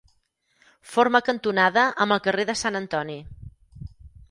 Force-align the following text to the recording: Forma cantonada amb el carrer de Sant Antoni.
Forma 0.93 1.21
cantonada 1.27 1.85
amb 2.07 2.17
el 2.17 2.23
carrer 2.29 2.47
de 2.53 2.57
Sant 2.65 2.81
Antoni. 2.83 3.21